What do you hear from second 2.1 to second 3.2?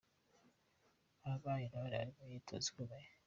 mu myitozo ikomeye.